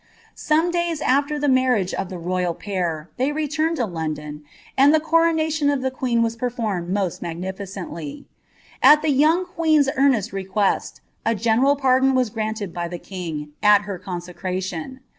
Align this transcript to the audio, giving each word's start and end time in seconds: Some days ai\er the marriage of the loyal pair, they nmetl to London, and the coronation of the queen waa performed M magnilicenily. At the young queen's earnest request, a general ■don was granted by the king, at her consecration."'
Some 0.33 0.71
days 0.71 0.99
ai\er 1.03 1.37
the 1.37 1.47
marriage 1.47 1.93
of 1.93 2.09
the 2.09 2.17
loyal 2.17 2.55
pair, 2.55 3.11
they 3.17 3.29
nmetl 3.29 3.75
to 3.75 3.85
London, 3.85 4.43
and 4.75 4.91
the 4.95 4.99
coronation 4.99 5.69
of 5.69 5.83
the 5.83 5.91
queen 5.91 6.23
waa 6.23 6.31
performed 6.39 6.87
M 6.87 6.95
magnilicenily. 6.95 8.25
At 8.81 9.03
the 9.03 9.11
young 9.11 9.45
queen's 9.45 9.89
earnest 9.95 10.33
request, 10.33 11.01
a 11.23 11.35
general 11.35 11.75
■don 11.77 12.15
was 12.15 12.31
granted 12.31 12.73
by 12.73 12.87
the 12.87 12.97
king, 12.97 13.51
at 13.61 13.83
her 13.83 13.99
consecration."' 13.99 15.01